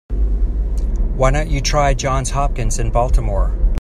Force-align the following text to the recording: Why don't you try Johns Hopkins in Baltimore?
Why 1.15 1.29
don't 1.29 1.47
you 1.51 1.61
try 1.61 1.93
Johns 1.93 2.31
Hopkins 2.31 2.79
in 2.79 2.89
Baltimore? 2.89 3.55